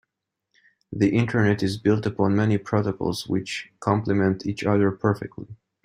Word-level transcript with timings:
The 0.91 1.15
internet 1.15 1.61
is 1.61 1.77
built 1.77 2.07
upon 2.07 2.35
many 2.35 2.57
protocols 2.57 3.27
which 3.27 3.69
compliment 3.79 4.47
each 4.47 4.63
other 4.63 4.89
perfectly. 4.89 5.45